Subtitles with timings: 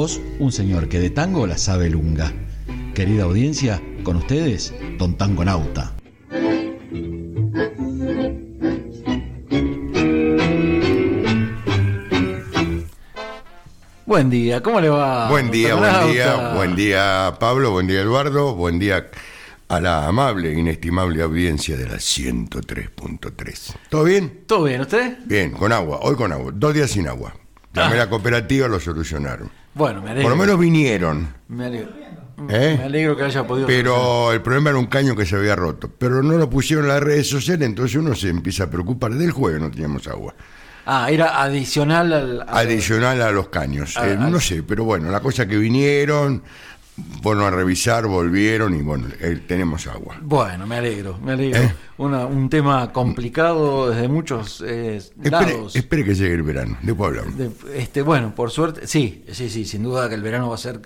[0.00, 2.32] voz un señor que de tango la sabe lunga.
[2.94, 5.92] Querida audiencia, con ustedes, Don Tango Nauta.
[14.06, 15.28] Buen día, ¿cómo le va?
[15.28, 16.06] Buen día, buen Nauta?
[16.06, 19.10] día, buen día Pablo, buen día Eduardo, buen día
[19.68, 23.74] a la amable e inestimable audiencia de la 103.3.
[23.90, 24.44] ¿Todo bien?
[24.46, 25.18] ¿Todo bien, usted?
[25.26, 27.34] Bien, con agua, hoy con agua, dos días sin agua.
[27.74, 29.59] Llamé a la cooperativa, lo solucionaron.
[29.74, 30.28] Bueno, me alegro.
[30.28, 31.90] Por lo menos vinieron, Me alegro,
[32.48, 32.74] ¿eh?
[32.78, 33.66] me alegro que haya podido.
[33.66, 35.88] pero el problema era un caño que se había roto.
[35.96, 39.12] Pero no lo pusieron en las redes sociales, entonces uno se empieza a preocupar.
[39.12, 40.34] Del jueves no teníamos agua.
[40.86, 42.40] Ah, era adicional al.
[42.42, 43.96] al- Adicional a los caños.
[44.02, 46.42] Eh, no sé, pero bueno, la cosa que vinieron,
[47.22, 50.16] fueron a revisar, volvieron y bueno, eh, tenemos agua.
[50.22, 51.60] Bueno, me alegro, me alegro.
[51.62, 51.74] ¿Eh?
[51.98, 55.76] Una- un tema complicado desde muchos eh, Espere, lados.
[55.76, 57.36] espere que llegue el verano, después hablamos.
[57.36, 60.58] De- este, bueno, por suerte, sí, sí, sí, sin duda que el verano va a
[60.58, 60.80] ser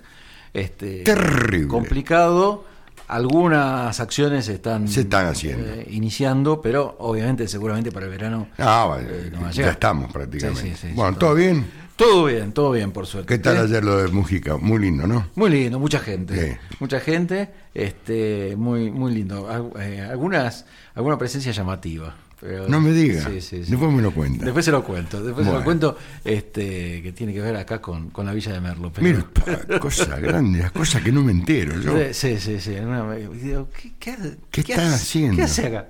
[0.53, 1.67] este, Terrible.
[1.67, 2.65] complicado.
[3.07, 5.63] Algunas acciones están, Se están haciendo.
[5.67, 8.47] eh, iniciando, pero obviamente, seguramente para el verano.
[8.57, 10.61] Ah, vale, eh, no va a ya estamos prácticamente.
[10.61, 11.65] Sí, sí, sí, bueno, ¿todo bien?
[11.95, 13.33] Todo bien, todo bien, por suerte.
[13.33, 13.59] ¿Qué tal ¿Eh?
[13.61, 14.57] ayer lo de Mujica?
[14.57, 15.27] Muy lindo, ¿no?
[15.35, 16.49] Muy lindo, mucha gente.
[16.51, 16.57] Sí.
[16.81, 19.71] Mucha gente, este, muy, muy lindo.
[19.79, 22.13] Eh, algunas, alguna presencia llamativa.
[22.37, 23.21] pero- No me diga.
[23.29, 23.71] Sí, sí, sí.
[23.71, 24.43] Después me lo cuenta.
[24.43, 28.09] Después se lo cuento, después se lo cuento, este, que tiene que ver acá con,
[28.09, 28.91] con la Villa de Merlo.
[28.93, 29.25] pero- Mira,
[29.69, 31.93] pa, cosas grandes, las cosas que no me entero yo.
[32.11, 32.75] Sí, sí, sí.
[32.75, 34.15] en una- digo, ¿qué, qué,
[34.51, 35.37] ¿Qué están haciendo?
[35.37, 35.87] ¿Qué hace acá?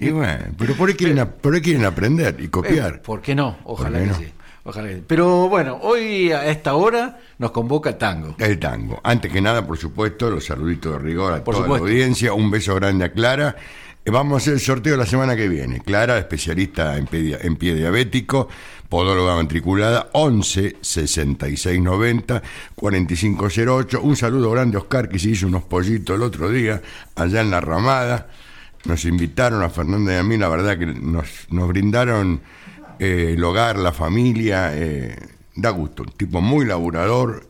[0.00, 3.00] Y bueno, pero por ahí quieren, por ahí quieren aprender y Eh, copiar.
[3.02, 3.56] ¿Por qué no?
[3.64, 4.18] Ojalá qué que no?
[4.18, 4.32] sí.
[4.64, 4.96] Ojalá que.
[5.06, 8.34] Pero bueno, hoy a esta hora nos convoca tango.
[8.38, 9.00] El tango.
[9.04, 11.86] Antes que nada, por supuesto, los saluditos de rigor a Por toda supuesto.
[11.86, 12.32] la audiencia.
[12.32, 13.56] Un beso grande a Clara.
[14.04, 15.80] Eh, Vamos a hacer el sorteo la semana que viene.
[15.80, 17.06] Clara, especialista en
[17.56, 18.48] pie diabético,
[18.88, 22.42] podóloga matriculada, 11 66 90
[22.74, 24.00] 4508.
[24.02, 26.80] Un saludo grande a Oscar, que se hizo unos pollitos el otro día,
[27.16, 28.28] allá en la ramada.
[28.84, 32.40] Nos invitaron a Fernanda y a mí, la verdad que nos, nos brindaron
[32.98, 34.70] eh, el hogar, la familia.
[34.74, 35.16] eh,
[35.56, 37.48] da gusto, un tipo muy laburador.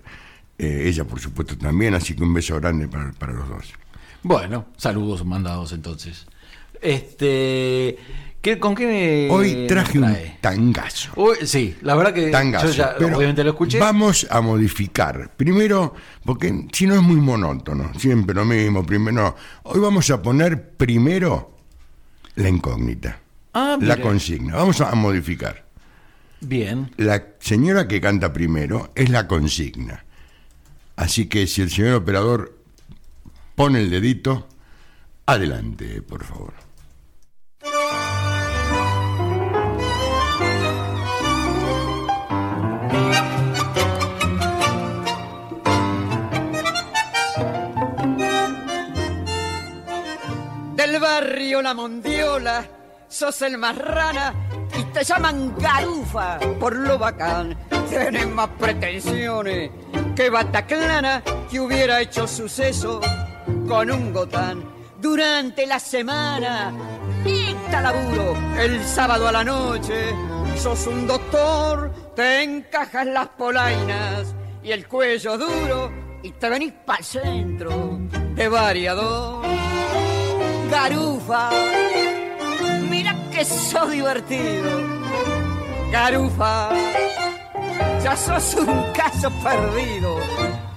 [0.58, 3.72] eh, ella, por supuesto, también, así que un beso grande para, para los dos.
[4.22, 6.26] Bueno, saludos mandados entonces.
[6.80, 7.96] Este,
[8.42, 11.10] ¿qué, ¿con qué Hoy traje un tangazo.
[11.16, 12.66] Hoy- sí, la verdad que Tangazo.
[12.68, 13.78] yo ya pero obviamente lo escuché.
[13.78, 15.30] Vamos a modificar.
[15.36, 15.94] Primero,
[16.24, 18.84] porque si no es muy monótono, siempre lo mismo.
[18.84, 19.36] Primero, no.
[19.64, 21.56] Hoy vamos a poner primero
[22.36, 23.18] la incógnita,
[23.54, 24.56] Ah, la consigna.
[24.56, 25.64] Vamos a modificar.
[26.40, 26.90] Bien.
[26.96, 30.04] La señora que canta primero es la consigna.
[30.96, 32.58] Así que si el señor operador
[33.54, 34.48] pone el dedito,
[35.26, 36.64] adelante, por favor.
[50.86, 52.68] del barrio La Mondiola,
[53.08, 54.34] sos el más rana
[54.78, 57.56] y te llaman garufa por lo bacán.
[57.88, 59.70] Tienes más pretensiones
[60.16, 63.00] que Bataclana que hubiera hecho suceso
[63.68, 64.64] con un gotán.
[65.00, 66.72] Durante la semana,
[67.24, 70.14] neta laburo, el sábado a la noche,
[70.56, 75.92] sos un doctor, te encajas las polainas y el cuello duro
[76.22, 77.98] y te venís pa'l centro
[78.34, 79.44] de variador.
[80.70, 81.50] Garufa,
[83.34, 84.70] que sos divertido.
[85.90, 86.70] Garufa,
[88.02, 90.18] ya sos un caso perdido.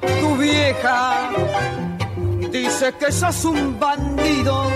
[0.02, 1.30] Tu vieja
[2.52, 4.72] dice que sos un bandido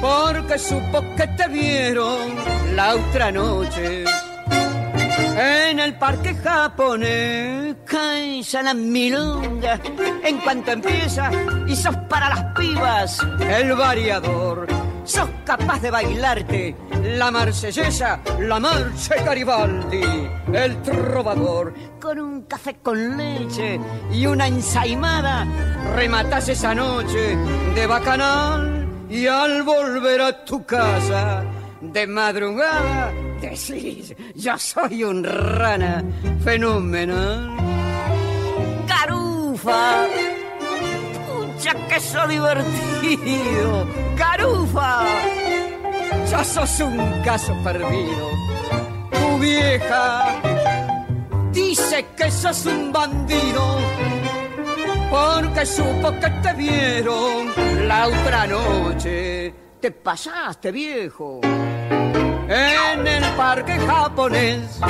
[0.00, 2.34] porque supo que te vieron
[2.74, 4.04] la otra noche.
[5.36, 9.78] En el parque japonés caes a la milonga
[10.22, 11.30] en cuanto empieza
[11.66, 13.18] y sos para las pibas
[13.50, 14.93] el variador.
[15.04, 20.02] Sos capaz de bailarte la marsellesa, la marche Garibaldi,
[20.52, 21.74] el trovador.
[22.00, 23.78] Con un café con leche
[24.12, 25.46] y una ensaimada
[25.94, 27.36] rematas esa noche
[27.74, 31.44] de bacanal y al volver a tu casa
[31.80, 36.02] de madrugada decís, yo soy un rana
[36.42, 37.50] fenomenal.
[38.88, 40.06] Garufa,
[41.64, 43.86] pucha que sos divertido.
[44.16, 45.04] Garufa,
[46.30, 48.30] ya sos un caso perdido.
[49.10, 50.40] Tu vieja
[51.52, 53.78] dice que sos un bandido
[55.10, 57.52] porque supo que te vieron
[57.86, 59.54] la otra noche.
[59.80, 61.40] Te pasaste, viejo,
[62.48, 64.80] en el parque japonés.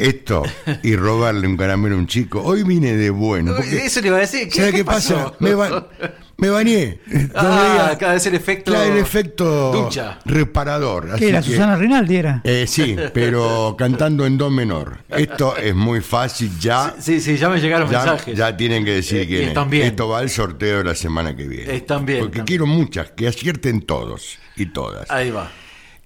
[0.00, 0.42] Esto
[0.82, 2.42] y robarle un caramelo a un chico.
[2.42, 3.54] Hoy vine de bueno.
[3.56, 4.48] porque- Eso le iba a decir.
[4.48, 5.14] ¿Qué, ¿Sabes qué qué, pasó?
[5.16, 5.34] pasa?
[5.40, 5.88] Me, ba-
[6.36, 6.98] me bañé.
[7.34, 8.70] Ah, cada vez el efecto.
[8.72, 10.18] Claro, el efecto Ducha.
[10.24, 11.10] reparador.
[11.10, 11.40] así ¿Qué era?
[11.42, 12.40] que- Susana Rinaldi era.
[12.44, 14.98] Eh, sí, pero cantando en do menor.
[15.08, 16.94] Esto es muy fácil ya.
[16.98, 18.36] Sí, sí, ya me llegaron Ya, mensajes.
[18.36, 19.42] ya tienen que decir Eh, quién
[19.82, 19.86] es.
[19.86, 21.74] Esto va al sorteo de la semana que viene.
[21.76, 25.10] Están bien, Porque quiero muchas, que acierten todos y todas.
[25.10, 25.50] Ahí va.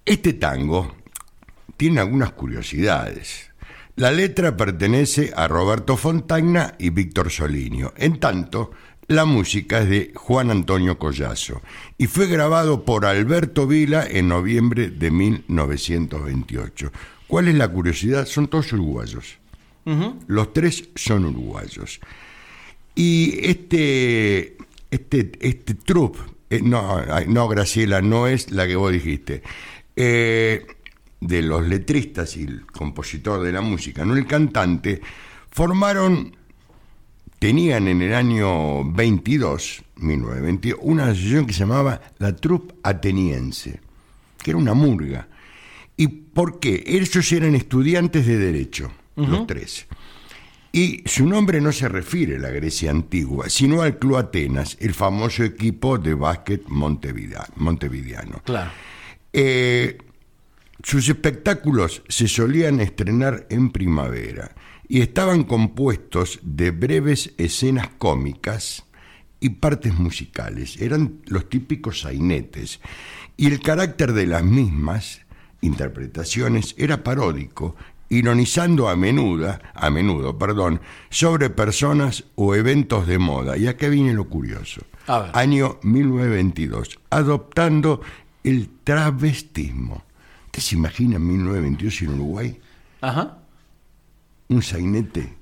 [0.05, 0.97] Este tango
[1.77, 3.51] tiene algunas curiosidades.
[3.97, 7.95] La letra pertenece a Roberto Fontagna y Víctor Solinio.
[7.97, 8.73] En tanto,
[9.07, 11.63] la música es de Juan Antonio Collazo
[11.97, 16.91] y fue grabado por Alberto Vila en noviembre de 1928.
[17.29, 18.27] ¿Cuál es la curiosidad?
[18.27, 19.39] Son todos uruguayos.
[20.27, 22.01] Los tres son uruguayos.
[22.97, 24.57] Y este,
[24.91, 26.19] este, este troupe,
[26.51, 29.43] eh, no, no, Graciela, no es la que vos dijiste,
[29.95, 30.67] eh,
[31.21, 35.01] de los letristas y el compositor de la música, no el cantante,
[35.51, 36.37] formaron,
[37.39, 43.81] tenían en el año 22, 1922, una asociación que se llamaba la Troupe Ateniense,
[44.43, 45.29] que era una murga.
[45.97, 46.83] ¿Y por qué?
[46.87, 49.87] Ellos eran estudiantes de Derecho, los tres.
[50.73, 54.93] Y su nombre no se refiere a la Grecia antigua, sino al Club Atenas, el
[54.93, 58.43] famoso equipo de básquet montevideano.
[58.45, 58.73] Claro.
[59.33, 59.97] Eh,
[60.85, 64.55] sus espectáculos se solían estrenar en primavera
[64.87, 68.85] y estaban compuestos de breves escenas cómicas
[69.41, 70.81] y partes musicales.
[70.81, 72.81] Eran los típicos sainetes.
[73.39, 75.23] Y el carácter de las mismas
[75.63, 77.77] interpretaciones era paródico,
[78.11, 83.57] ironizando a menudo, a menudo, perdón, sobre personas o eventos de moda.
[83.57, 84.83] Y acá viene lo curioso.
[85.07, 88.03] Año 1922, adoptando
[88.43, 90.05] el travestismo.
[90.55, 92.61] ¿Usted se imagina en 1922 en Uruguay
[93.01, 93.39] Ajá.
[94.49, 95.35] un sainete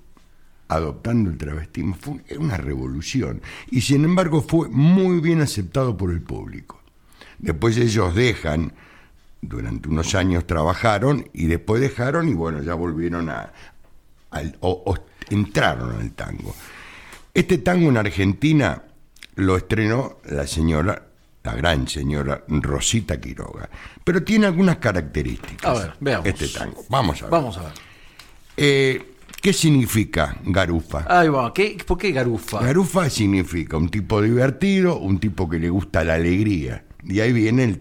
[0.68, 1.94] adoptando el travestismo?
[2.00, 3.42] Fue una revolución.
[3.70, 6.80] Y sin embargo fue muy bien aceptado por el público.
[7.38, 8.72] Después ellos dejan,
[9.42, 13.52] durante unos años trabajaron y después dejaron y bueno, ya volvieron a...
[14.30, 14.98] al- o- o
[15.28, 16.54] entraron al tango.
[17.34, 18.82] Este tango en Argentina
[19.34, 21.06] lo estrenó la señora,
[21.44, 23.68] la gran señora Rosita Quiroga,
[24.04, 25.64] pero tiene algunas características.
[25.64, 26.26] A ver, veamos.
[26.26, 26.84] Este tango.
[26.88, 27.30] Vamos a ver.
[27.30, 27.72] Vamos a ver.
[28.56, 29.08] Eh,
[29.40, 31.04] ¿Qué significa garufa?
[31.08, 31.52] Ahí va.
[31.52, 32.60] ¿Qué, ¿Por qué garufa?
[32.60, 36.84] Garufa significa un tipo divertido, un tipo que le gusta la alegría.
[37.04, 37.80] Y ahí viene el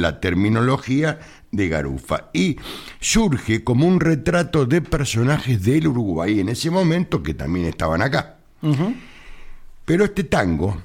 [0.00, 1.18] la terminología
[1.50, 2.30] de garufa.
[2.32, 2.58] Y
[3.00, 8.36] surge como un retrato de personajes del Uruguay en ese momento que también estaban acá.
[9.84, 10.80] Pero este tango,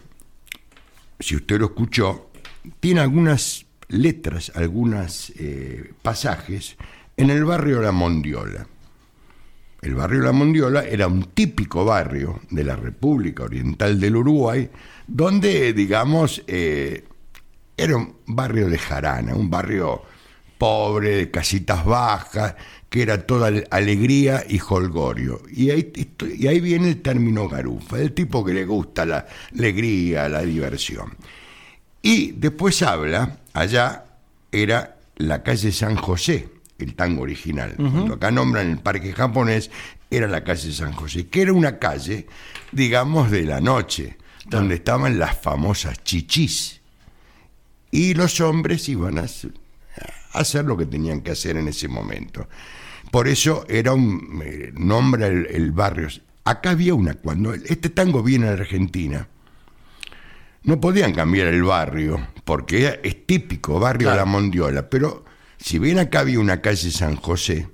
[1.20, 2.32] si usted lo escuchó,
[2.80, 5.34] tiene algunas letras, algunos
[6.02, 6.78] pasajes
[7.18, 8.68] en el barrio La Mondiola.
[9.82, 14.70] El barrio La Mondiola era un típico barrio de la República Oriental del Uruguay,
[15.06, 17.06] donde, digamos, eh,
[17.78, 20.02] era un barrio de jarana, un barrio
[20.58, 22.56] pobre, de casitas bajas,
[22.96, 25.42] que era toda ale- alegría y holgorio.
[25.54, 29.28] Y ahí, esto- y ahí viene el término garufa, el tipo que le gusta la
[29.54, 31.14] alegría, la diversión.
[32.02, 34.06] Y después habla, allá
[34.50, 36.48] era la calle San José,
[36.80, 37.76] el tango original.
[37.76, 39.70] Cuando acá nombran el parque japonés,
[40.10, 42.28] era la calle San José, que era una calle,
[42.72, 46.80] digamos, de la noche, donde estaban las famosas chichis.
[47.92, 49.26] Y los hombres iban a
[50.34, 52.48] hacer lo que tenían que hacer en ese momento.
[53.12, 56.08] Por eso era un eh, nombra el, el barrio.
[56.44, 59.28] Acá había una, cuando este tango viene a Argentina,
[60.64, 64.16] no podían cambiar el barrio, porque era- es típico barrio de.
[64.18, 65.24] La Mondiola, pero
[65.58, 67.68] si bien acá había una calle San José,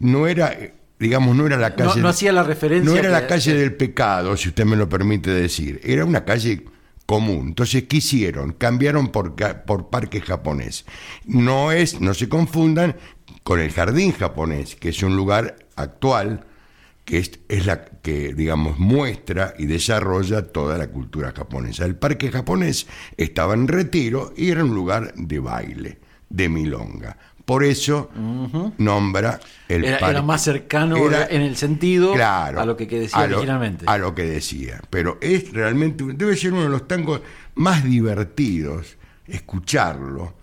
[0.00, 2.00] no era, eh, digamos, no era la calle...
[2.00, 2.90] no hacía la referencia.
[2.90, 6.24] No era la que- calle del pecado, si usted me lo permite decir, era una
[6.24, 6.64] calle
[7.06, 7.48] común.
[7.48, 8.52] Entonces, ¿qué hicieron?
[8.52, 10.84] Cambiaron por, por parque japonés.
[11.24, 12.96] No es, no se confundan
[13.42, 16.44] con el jardín japonés, que es un lugar actual
[17.04, 21.84] que es, es la que, digamos, muestra y desarrolla toda la cultura japonesa.
[21.84, 27.16] El parque japonés estaba en retiro y era un lugar de baile, de milonga.
[27.44, 28.10] Por eso
[28.78, 30.10] nombra el Era, parque.
[30.16, 33.36] era más cercano Era- en el sentido Claro, a lo que, que decía a lo-
[33.36, 33.84] originalmente.
[33.86, 34.80] A lo que decía.
[34.90, 37.20] Pero es realmente, debe ser uno de los tangos
[37.54, 38.96] más divertidos
[39.28, 40.34] escucharlo.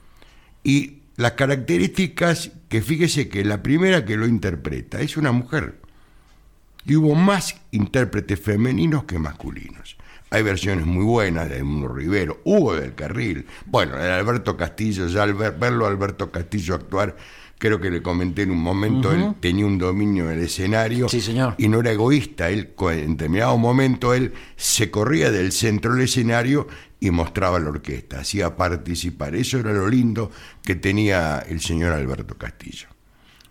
[0.64, 5.80] Y las características que fíjese que la primera que lo interpreta es una mujer.
[6.86, 9.96] Y hubo más intérpretes femeninos que masculinos.
[10.32, 13.46] Hay versiones muy buenas de Edmundo Rivero, Hugo del Carril.
[13.68, 17.16] Bueno, el Alberto Castillo, ya al ver- verlo Alberto Castillo actuar
[17.58, 21.56] creo que le comenté en un momento, él tenía un dominio del escenario Sí, señor.
[21.58, 26.68] y no era egoísta, él en determinado momento él se corría del centro del escenario
[27.00, 30.30] y mostraba la orquesta, hacía participar, eso era lo lindo
[30.64, 32.88] que tenía el señor Alberto Castillo.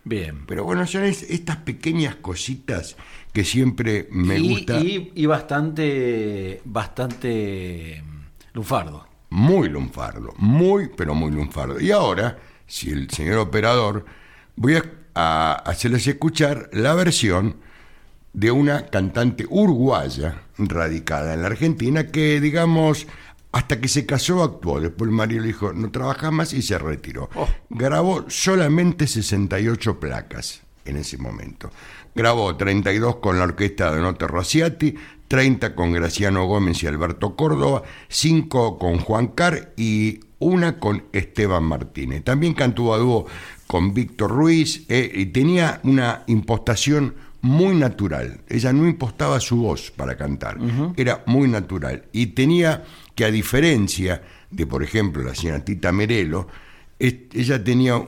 [0.05, 0.45] Bien.
[0.47, 2.97] Pero bueno, son es- estas pequeñas cositas
[3.31, 4.79] que siempre me y, gusta.
[4.81, 8.03] y- y bastante, bastante
[8.53, 9.07] lunfardo.
[9.29, 11.79] Muy lunfardo, muy, pero muy lunfardo.
[11.79, 12.37] Y ahora,
[12.73, 14.03] si el señor operador,
[14.55, 17.57] voy a, a hacerles escuchar la versión
[18.33, 23.05] de una cantante uruguaya radicada en la Argentina que, digamos,
[23.51, 24.81] hasta que se casó actuó.
[24.81, 27.29] Después el marido le dijo, no trabaja más y se retiró.
[27.35, 27.47] Oh.
[27.69, 31.69] Grabó solamente 68 placas en ese momento.
[32.15, 34.95] Grabó 32 con la orquesta de Note Rosciati,
[35.27, 41.63] 30 con Graciano Gómez y Alberto Córdoba, 5 con Juan Carr y una con Esteban
[41.63, 42.23] Martínez.
[42.23, 43.25] También cantó a dúo
[43.67, 48.39] con Víctor Ruiz eh, y tenía una impostación muy natural.
[48.47, 50.57] Ella no impostaba su voz para cantar,
[50.95, 52.05] era muy natural.
[52.13, 52.83] Y tenía
[53.15, 56.47] que, a diferencia de, por ejemplo, la señora Tita Merelo,
[56.99, 58.01] es- ella tenía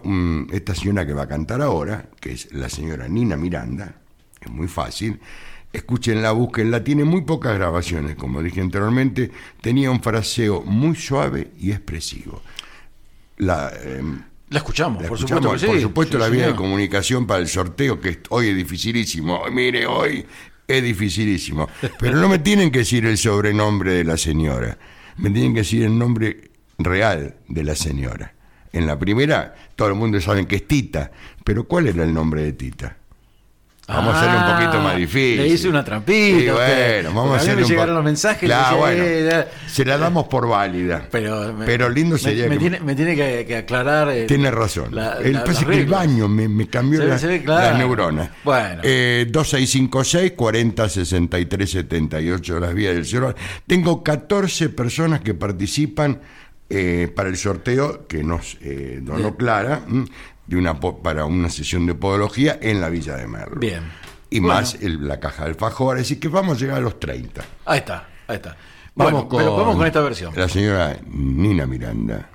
[0.53, 3.95] esta señora que va a cantar ahora, que es la señora Nina Miranda,
[4.39, 5.19] es muy fácil.
[5.75, 11.71] Escúchenla, búsquenla, tiene muy pocas grabaciones, como dije anteriormente, tenía un fraseo muy suave y
[11.71, 12.41] expresivo.
[13.37, 15.73] La, em, La escuchamos, la por escuchamos, supuesto que sí.
[15.73, 19.41] por supuesto Sí, la vía de comunicación para el sorteo, que hoy es dificilísimo.
[19.51, 20.25] Mire, hoy
[20.67, 21.67] es dificilísimo.
[21.99, 24.77] Pero no me tienen que decir el sobrenombre de la señora.
[25.17, 28.33] Me tienen que decir el nombre real de la señora.
[28.71, 31.11] En la primera, todo el mundo sabe que es Tita.
[31.43, 32.97] Pero ¿cuál era el nombre de Tita?
[33.87, 35.37] Vamos a hacerle un Ah, poquito más difícil.
[35.37, 36.39] Le hice una trampita.
[36.39, 38.49] Sí, bueno, vamos a a mí hacerle me un llegaron los mensajes.
[38.79, 41.07] bueno, dije, eh, se la damos por válida.
[41.11, 44.09] Pero, me- Pero lindo sería me, que- tiene, me tiene que, que aclarar.
[44.09, 44.87] el- Tiene razón.
[44.89, 47.69] la- el, la- que el baño me, me cambió Se la- se claro.
[47.69, 48.29] las neuronas.
[48.43, 48.81] Bueno.
[48.83, 53.35] Eh, 2656 40 63 78 las vías del celular.
[53.67, 56.21] Tengo 14 personas que participan
[56.67, 59.35] eh, para el sorteo que nos eh, donó.
[59.37, 59.81] Clara
[60.47, 63.59] de una para una sesión de podología en la Villa de Merlo.
[63.59, 63.83] Bien.
[64.29, 64.55] Y Bueno.
[64.55, 67.43] más el- la caja del Fajor, así que vamos a llegar a los 30.
[67.65, 68.55] Ahí está, ahí está.
[68.95, 70.33] Vamos Bueno, con, pero vamos con esta versión.
[70.35, 72.29] La señora Nina Miranda.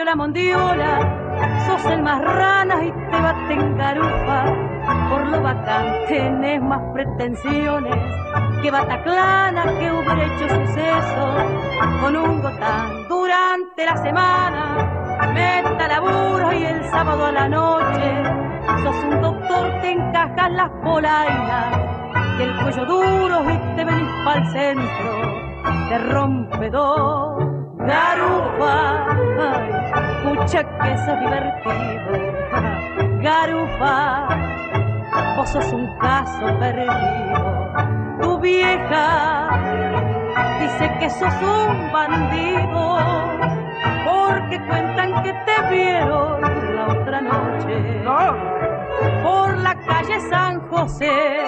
[0.00, 0.98] Del La Mondiola,
[1.66, 4.44] sos el más rana y te baten garufa.
[5.10, 7.96] Por lo bacán tenés más pretensiones
[8.62, 11.34] que Bataclana que hubiera hecho suceso
[12.00, 15.20] con un gotán durante la semana.
[15.34, 18.22] Meta laburo y el sábado a la noche
[18.82, 21.78] sos un doctor, te encajas las polainas
[22.38, 25.12] y el cuello duro y te venís pa'l centro
[25.90, 27.50] de rompedor.
[27.80, 28.99] Garufa, ay,
[30.50, 32.10] escucha que sos divertido.
[33.20, 34.28] Garufa,
[35.36, 37.72] vos sos un caso perdido.
[38.20, 39.48] Tu vieja
[40.60, 42.98] dice que sos un bandido,
[44.04, 46.40] porque cuentan que te vieron
[46.74, 48.02] la otra noche
[49.22, 51.38] por la calle San José.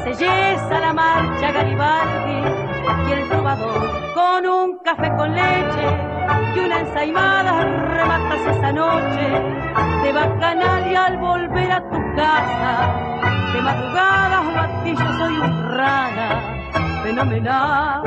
[0.00, 2.40] Marsellesa la marcha Garibaldi
[3.08, 5.86] y el trovador con un café con leche
[6.54, 9.26] y una ensaimada rematas esa noche
[10.02, 12.94] de bacanal y al volver a tu casa
[13.52, 18.02] de madrugada batillo soy un rana fenomenal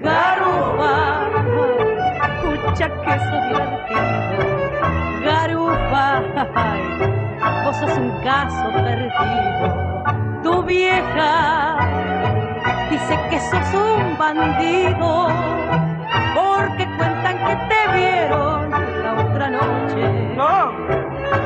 [0.00, 1.30] Garufa,
[2.26, 4.02] escucha que sos divertido.
[5.24, 6.20] Garufa,
[7.64, 9.83] vos sos un caso perdido.
[10.44, 11.78] Tu vieja.
[12.90, 15.28] Dice que sos un bandido,
[16.34, 20.02] porque cuentan que te vieron la otra noche.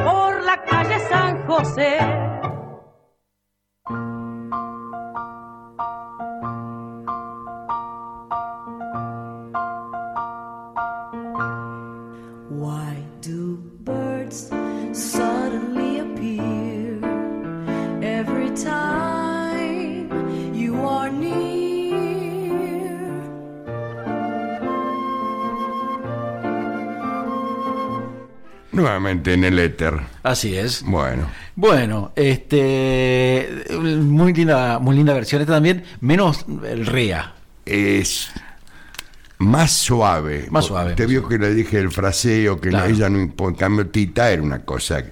[0.04, 2.07] Por la calle San José.
[28.72, 29.94] Nuevamente en el éter.
[30.22, 30.82] Así es.
[30.84, 37.34] Bueno, Bueno, este muy linda, muy linda versión esta también, menos el rea.
[37.64, 38.30] es
[39.38, 40.46] más suave.
[40.50, 40.94] Más suave.
[40.94, 42.86] Te vio que le dije el fraseo, que Claro.
[42.92, 45.02] ella no impo- En cambio, Tita era una cosa.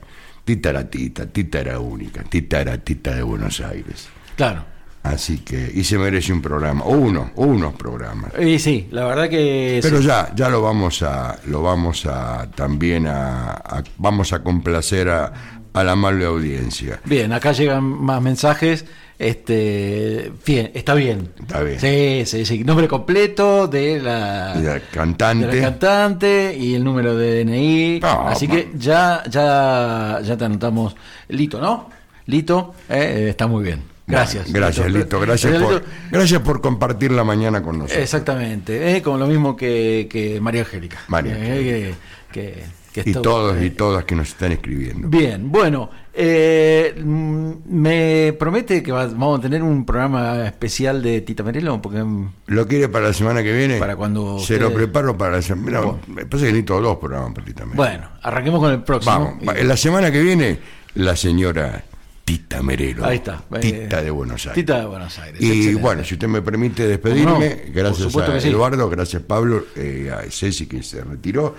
[0.44, 4.08] Tita era Tita, Tita era única, Tita era Tita de Buenos Aires.
[4.36, 4.64] Claro.
[5.12, 8.32] Así que, y se merece un programa, o uno, o unos programas.
[8.40, 10.06] Y sí, la verdad que Pero sí.
[10.06, 15.32] ya, ya lo vamos a, lo vamos a también a, a- vamos a complacer a,
[15.72, 17.00] a la amable audiencia.
[17.04, 18.84] Bien, acá llegan más mensajes.
[19.18, 21.30] Este, bien, está bien.
[21.40, 21.80] Está bien.
[21.80, 22.64] Sí, sí, sí.
[22.64, 25.46] Nombre completo de la, cantante.
[25.46, 28.00] de la cantante y el número de DNI.
[28.02, 30.96] Ah, Así que ya, ya, ya te anotamos.
[31.28, 31.88] Lito, ¿no?
[32.26, 33.82] Lito, eh, está muy bien.
[34.06, 34.44] Gracias.
[34.44, 35.20] Bueno, gracias, Lito.
[35.20, 35.86] Gracias, Gracias, por, Lito.
[36.12, 38.02] gracias por compartir la mañana con nosotros.
[38.02, 40.98] Exactamente, eh, como lo mismo que, que María Angélica.
[41.08, 41.94] María Eh,
[42.32, 45.06] que, que- que Y todos y eh, todas que nos están escribiendo.
[45.08, 51.20] Bien, bueno, eh, mm, me promete que va- vamos a tener un programa especial de
[51.20, 53.78] Tita Merelo, porque mm, ¿Lo quiere para la semana que viene?
[53.78, 55.80] Para cuando Se usted- lo preparo para la semana.
[55.80, 55.98] Bueno.
[56.06, 57.76] Me parece que necesito dos programas para ti también.
[57.76, 59.36] bueno, arranquemos con el próximo.
[59.42, 60.58] Vamos, Y- la semana que viene,
[60.94, 61.84] la señora
[62.26, 63.04] Tita Merelo.
[63.06, 63.44] Ahí está.
[63.54, 64.54] eh, Tita de Buenos Aires.
[64.56, 65.40] Tita de Buenos Aires.
[65.40, 65.80] Y excelente.
[65.80, 68.48] bueno, si usted me permite despedirme, gracias a sí.
[68.48, 71.54] Eduardo, gracias Pablo, eh, a Ceci que se retiró,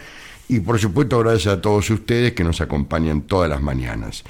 [0.49, 4.25] y por supuesto gracias a todos ustedes que nos acompañan todas las mañanas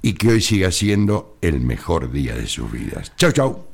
[0.00, 3.12] y que hoy siga siendo el mejor día de sus vidas.
[3.16, 3.66] Chau, chau.